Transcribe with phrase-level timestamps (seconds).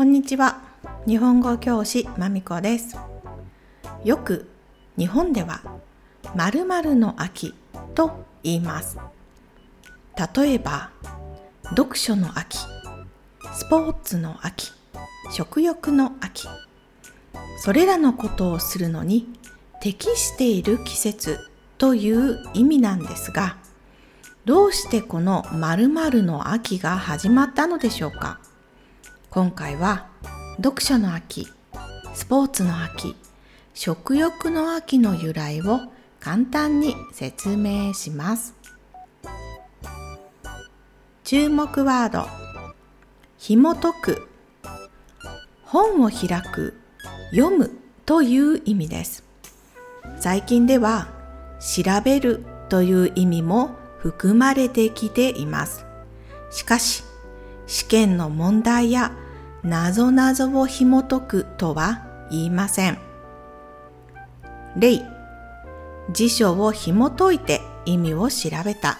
[0.00, 0.62] こんにちは。
[1.06, 2.96] 日本語教師まみこです。
[4.02, 4.48] よく
[4.96, 5.60] 日本では
[6.34, 7.52] 〇〇の秋
[7.94, 8.96] と言います。
[10.34, 10.88] 例えば
[11.76, 12.56] 読書の秋
[13.52, 14.72] スポーツの秋
[15.32, 16.48] 食欲の秋
[17.58, 19.28] それらのことをするのに
[19.82, 21.36] 適している季節
[21.76, 23.58] という意味なんですが
[24.46, 28.40] どうしてこの〇〇の秋が始まったのでしょうか？
[29.32, 30.08] 今回は
[30.56, 31.46] 読書の秋、
[32.14, 33.14] スポーツの秋、
[33.74, 35.82] 食欲の秋の由来を
[36.18, 38.56] 簡単に説明します。
[41.22, 42.26] 注目ワード、
[43.38, 44.28] 紐解く、
[45.62, 46.80] 本を開く、
[47.30, 47.70] 読む
[48.06, 49.22] という意味です。
[50.18, 51.06] 最近では
[51.60, 55.86] 調べるという意味も含まれてきています。
[56.50, 57.04] しかし、
[57.70, 59.12] 試験の問題や
[59.62, 62.98] なぞなぞを紐解くとは言いません。
[64.76, 65.00] 例、
[66.12, 68.98] 辞書を紐解いて意味を調べた。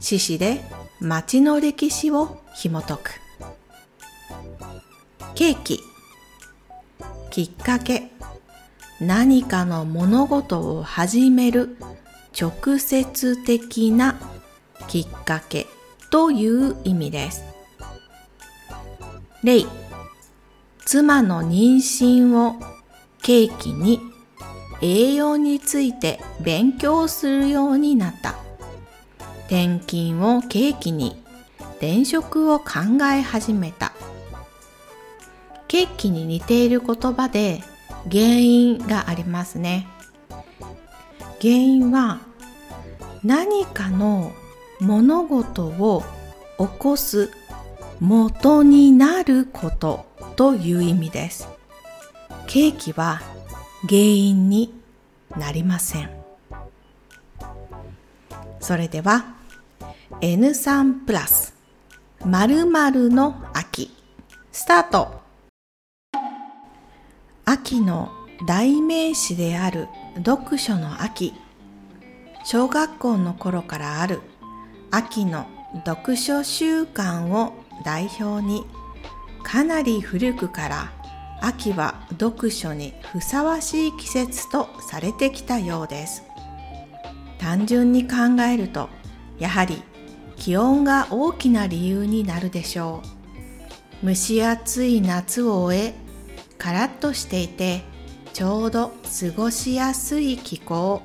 [0.00, 0.60] 獅子で
[0.98, 3.10] 町の歴史を紐解く。
[5.36, 5.78] ケーキ、
[7.30, 8.10] きっかけ、
[9.00, 11.76] 何かの物事を始める
[12.36, 14.18] 直接的な
[14.88, 15.68] きっかけ
[16.16, 17.44] という意味です。
[19.44, 19.66] 例
[20.82, 22.54] 妻の妊娠を
[23.22, 24.00] 契機に
[24.80, 28.36] 栄養について勉強するようになった。
[29.48, 31.22] 転勤を契機に
[31.76, 32.64] 転職を考
[33.14, 33.92] え始めた。
[35.68, 37.60] 契機に似ている言葉で
[38.10, 39.86] 原因がありますね。
[41.42, 42.20] 原因は
[43.22, 44.32] 何かの
[44.80, 46.02] 物事を
[46.58, 47.30] 起こす
[48.00, 50.06] 元になること
[50.36, 51.48] という意味です。
[52.46, 53.20] ケーキは
[53.88, 54.72] 原因に
[55.36, 56.10] なりません。
[58.60, 59.36] それでは
[60.20, 61.54] N3 プラス
[62.24, 63.94] 〇〇の秋
[64.50, 65.20] スタート
[67.44, 68.10] 秋の
[68.46, 71.32] 代名詞である読書の秋
[72.44, 74.20] 小学校の頃からある
[74.96, 75.46] 秋の
[75.84, 77.52] 読書習慣を
[77.84, 78.64] 代表に
[79.42, 80.92] かなり古くから
[81.42, 86.22] 秋は読書にふさわしい季節とされてきたようです。
[87.38, 88.88] 単純に考えると
[89.38, 89.82] やはり
[90.36, 93.02] 気温が大きな理由になるでしょ
[94.02, 94.06] う。
[94.06, 95.94] 蒸し暑い夏を終え
[96.56, 97.82] カラッとしていて
[98.32, 101.02] ちょうど過ごしやすい気候。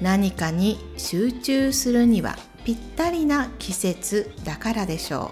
[0.00, 5.30] 何かに集中するにはぴったりな季節だからでしょ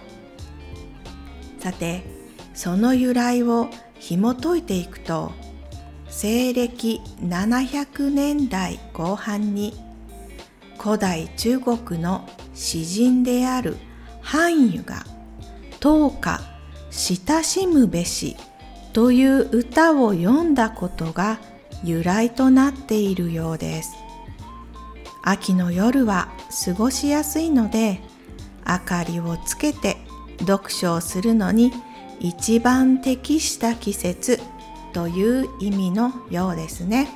[1.59, 2.05] うさて
[2.55, 5.33] その由来を紐解いていくと
[6.09, 9.75] 西暦700年代後半に
[10.79, 12.25] 古代中国の
[12.55, 13.79] 詩人である
[14.23, 15.05] 韓愈が
[15.81, 16.41] 「当歌
[16.93, 18.37] 親しむべし」
[18.95, 21.41] という歌を読んだことが
[21.83, 24.05] 由来となっているようです。
[25.27, 26.29] 秋の夜は
[26.65, 28.01] 過ごしやすいので
[28.67, 29.97] 明かりをつけて
[30.41, 31.73] 読書をするのに
[32.21, 34.41] 一番適した季節
[34.93, 37.09] という意味のようですね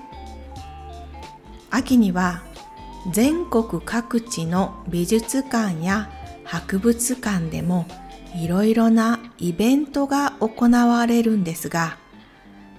[1.71, 2.43] 秋には
[3.13, 6.11] 全国各地の美術館や
[6.45, 7.87] 博物館でも
[8.35, 11.97] いろいろなイベントが行われるんですが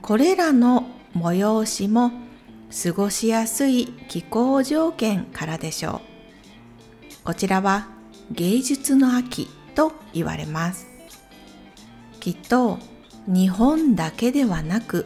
[0.02, 2.12] これらの催しも
[2.84, 6.09] 過ごしやすい気候条件からでしょう。
[7.30, 7.86] こちらは
[8.32, 10.88] 芸術の秋と言われます。
[12.20, 12.80] きっと
[13.28, 15.06] 日本だけではなく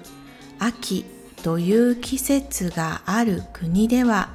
[0.58, 1.04] 秋
[1.44, 4.30] という季節がある国では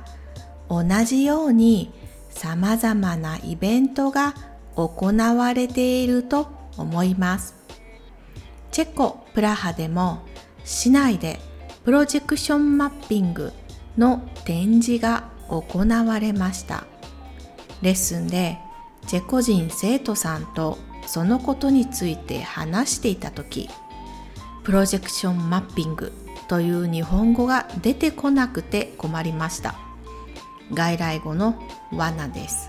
[0.68, 1.90] 同じように
[2.28, 4.34] 様々なイベントが
[4.76, 6.46] 行われていると
[6.76, 7.54] 思います。
[8.70, 10.26] チェコ・プラハでも
[10.62, 11.40] 市内で
[11.86, 13.50] プロジェクションマッピング
[13.96, 16.84] の展示が行われました
[17.82, 18.58] レッスンで
[19.06, 23.70] チェコ人生徒さんとそのことについて話していた時
[24.64, 26.12] プロジェクションマッピング
[26.48, 29.76] という日本語が出てこなくて困りました。
[30.72, 32.68] 外来語の罠です。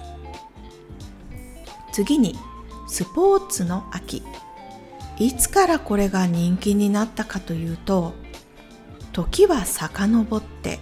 [1.92, 2.38] 次に
[2.88, 4.24] スポーツの秋。
[5.18, 8.14] いつからこれが人気になったかというと
[9.12, 10.80] 時は遡って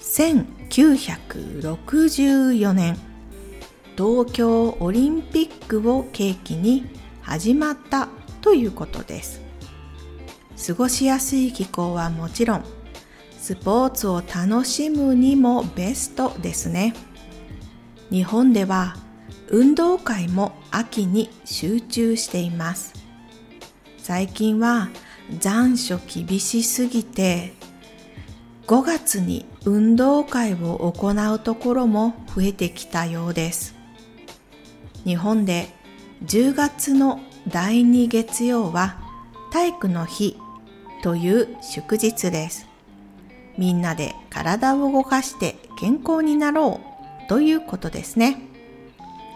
[0.00, 3.09] 1964年。
[4.00, 6.86] 東京オリンピックを契機に
[7.20, 8.08] 始まった
[8.40, 9.42] ということです。
[10.68, 12.64] 過ごしやすい気候はもちろん
[13.38, 16.94] スポーツを楽しむにもベストですね。
[18.10, 18.96] 日本では
[19.48, 22.94] 運動会も秋に集中しています。
[23.98, 24.88] 最近は
[25.38, 27.52] 残暑厳しすぎて
[28.66, 33.79] 5月に運動会を行うところも増えてきたようです。
[35.04, 35.68] 日本で
[36.24, 38.98] 10月の第2月曜は
[39.50, 40.36] 体育の日
[41.02, 42.66] という祝日です。
[43.56, 46.80] みんなで体を動かして健康になろ
[47.24, 48.42] うということですね。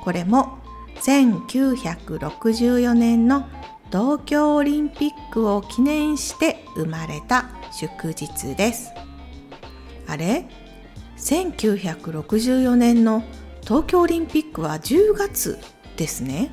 [0.03, 0.59] これも
[0.97, 3.47] 1964年の
[3.91, 8.93] 東京オリンピックを記念して生まれた祝日です。
[10.07, 10.47] あれ
[11.17, 13.25] ?1964 年の
[13.65, 15.59] 東京オリンピックは10月
[15.97, 16.51] ですね。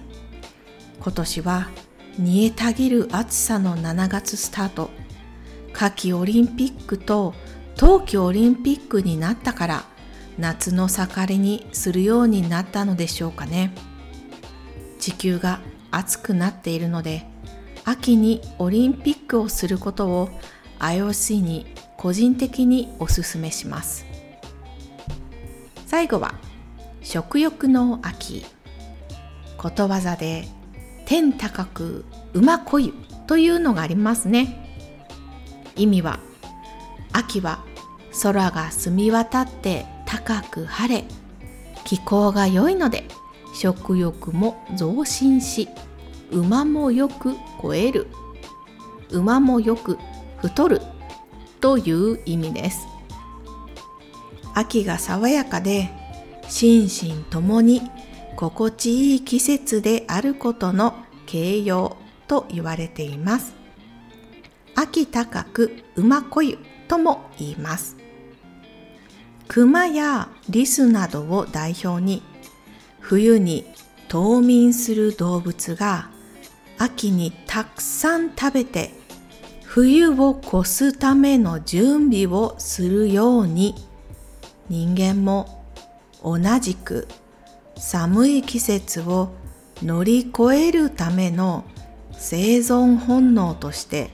[1.01, 1.69] 今年は
[2.17, 4.89] 煮えたぎる暑さの7月スタート。
[5.73, 7.33] 夏季オリンピックと
[7.75, 9.83] 冬季オリンピックになったから
[10.37, 13.73] 夏の盛りにするようになったのでしょうかね。
[14.97, 15.59] 地球が
[15.91, 17.27] 暑くなっているので
[17.83, 20.29] 秋にオリンピックをすることを
[20.79, 24.05] IOC に個人的にお勧めします。
[25.85, 26.35] 最後は
[27.01, 28.45] 食欲の秋。
[29.57, 30.47] ことわざで
[31.05, 32.93] 天高く馬こゆ
[33.27, 34.61] というのがありますね。
[35.75, 36.19] 意味は
[37.13, 37.63] 秋は
[38.23, 41.05] 空が澄み渡って高く晴れ
[41.85, 43.05] 気候が良いので
[43.53, 45.67] 食欲も増進し
[46.31, 48.07] 馬もよく肥える
[49.09, 49.97] 馬もよく
[50.37, 50.81] 太る
[51.59, 52.87] という意味です
[54.53, 56.00] 秋が爽やかで
[56.51, 57.81] 心身ともに
[58.35, 60.95] 心地いい季節であることの
[61.25, 63.55] 形容と言われています
[64.75, 67.95] 秋高く馬こゆとも言います。
[69.47, 72.21] 熊やリスなどを代表に
[72.99, 73.65] 冬に
[74.07, 76.09] 冬眠する動物が
[76.77, 78.91] 秋にたくさん食べて
[79.65, 83.75] 冬を越すための準備をするように
[84.69, 85.60] 人間も
[86.23, 87.07] 同じく
[87.77, 89.33] 寒い季節を
[89.81, 91.65] 乗り越えるための
[92.13, 94.11] 生存本能として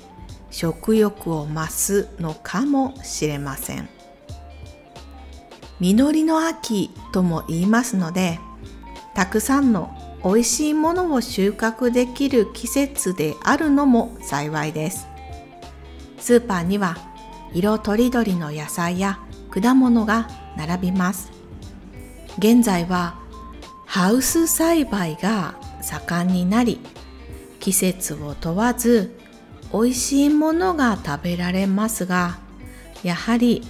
[0.49, 3.89] 食欲を増すのかもしれません。
[5.79, 8.39] 実りの秋とも言いますので
[9.13, 15.07] たくさんの美味しいものを収穫できる季節であるのも幸いです。
[16.19, 16.97] スーパーには
[17.53, 19.19] 色とりどりの野菜や
[19.51, 20.27] 果物が
[20.57, 21.36] 並びます。
[22.37, 23.19] 現在は
[23.85, 26.79] ハウス栽培が盛んになり
[27.59, 29.17] 季節を問わず
[29.73, 32.37] 美味しいものが食べられますが
[33.03, 33.63] やはり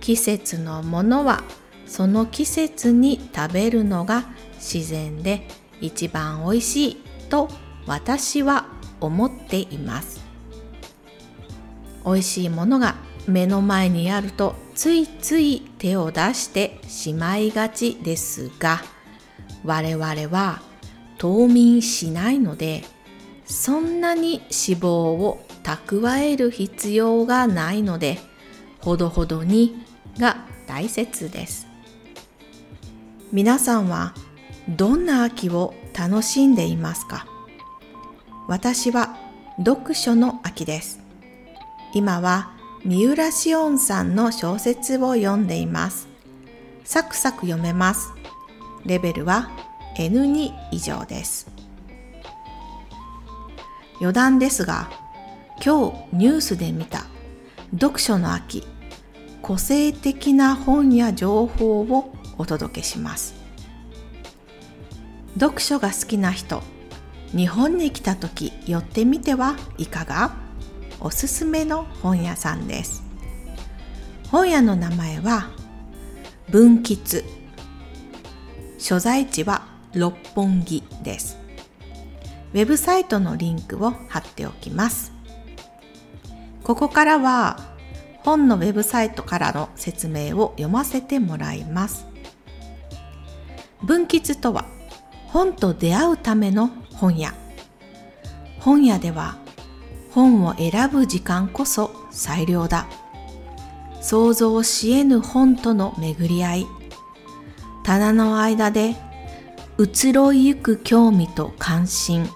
[0.00, 1.42] 季節のものは
[1.86, 4.24] その季節に食べるのが
[4.54, 5.46] 自然で
[5.80, 6.96] 一番美味しい
[7.28, 7.48] と
[7.86, 8.66] 私は
[9.00, 10.24] 思っています。
[12.04, 18.82] 美味しいものが目の前にあるとついつい手を出してしまいがちですが
[19.64, 20.62] 我々は
[21.18, 22.84] 冬眠しないので
[23.46, 28.18] そんなに脂肪を蓄える必要がないので
[28.80, 29.84] ほどほどに
[30.18, 31.66] が大切です。
[33.32, 34.14] 皆さんは
[34.68, 37.26] どんな秋を楽しんでいますか？
[38.48, 39.16] 私は
[39.58, 41.00] 読書の秋です。
[41.94, 42.53] 今は
[42.86, 46.06] 三浦紫音さんの小説を読んでいます。
[46.84, 48.12] サクサク読めます。
[48.84, 49.48] レベルは
[49.96, 51.50] N2 以上です。
[54.00, 54.90] 余談ですが
[55.64, 57.06] 今日ニュースで見た
[57.72, 58.66] 読書の秋
[59.40, 63.34] 個性的な本や情報をお届けします。
[65.40, 66.62] 読書が好きな人
[67.34, 70.43] 日本に来た時寄ってみてはいかが？
[71.00, 73.02] おすすめの本屋さんです
[74.30, 75.50] 本屋の名前は
[76.50, 77.24] 文吉
[78.78, 81.44] 所在地は六本木です
[82.54, 85.12] ウェブサイトのリンクを貼っておきます。
[86.62, 87.58] ここからは
[88.20, 92.06] 本のウェブサイトからの説明を読ませてもらいます。
[93.82, 94.66] 文吉とは
[95.26, 97.34] 本と出会うための本屋。
[98.60, 99.36] 本屋では
[100.14, 102.86] 本を選ぶ時間こそ最良だ。
[104.00, 106.66] 想像し得ぬ本との巡り合い。
[107.82, 108.94] 棚の間で
[109.78, 112.28] 移ろいゆく興味と関心。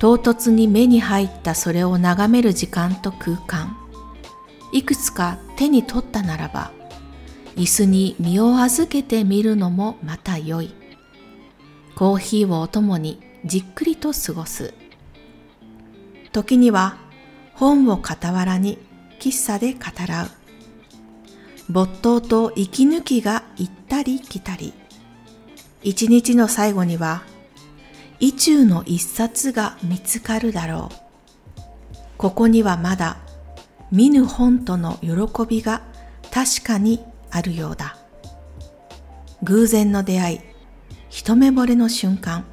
[0.00, 3.76] 唐突に目に入ったそれを眺める時間と空間
[4.72, 6.72] いくつか手に取ったならば
[7.54, 10.74] 椅子に身を預けてみるのもまた良い
[11.94, 14.72] コーヒーをお供にじっくりと過ごす
[16.32, 16.96] 時には
[17.54, 18.78] 本を傍らに
[19.18, 20.28] 喫茶で語らう
[21.68, 24.72] 没頭と息抜きが行ったり来たり
[25.82, 27.22] 一日の最後には
[28.20, 31.10] 意中の一冊が見つかるだろう。
[32.18, 33.16] ここにはまだ
[33.90, 35.10] 見ぬ本との喜
[35.48, 35.80] びが
[36.30, 37.96] 確かにあるようだ。
[39.42, 40.40] 偶然の出会い、
[41.08, 42.44] 一目惚れの瞬間、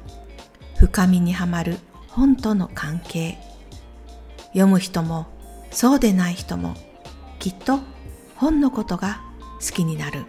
[0.78, 1.76] 深みにはまる
[2.08, 3.36] 本との関係。
[4.58, 5.26] 読む人も
[5.70, 6.74] そうでない人も
[7.38, 7.78] きっと
[8.34, 9.20] 本のことが
[9.60, 10.24] 好きになる。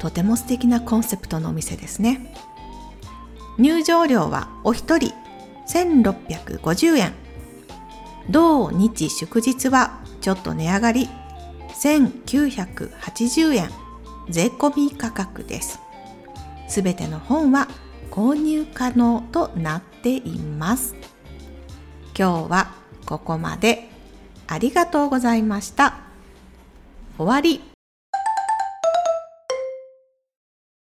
[0.00, 2.34] とても素敵なコンセプトのお店ですね。
[3.58, 5.12] 入場料はお一人
[5.68, 7.12] 1650円。
[8.28, 11.08] 同日祝日はちょっと値上がり
[11.80, 13.70] 1980円
[14.28, 15.78] 税込み価格です。
[16.68, 17.68] すべての本は
[18.10, 20.96] 購入可能となっています。
[22.18, 23.88] 今日はここまで
[24.46, 25.94] ありがとうございました。
[27.16, 27.71] 終わり。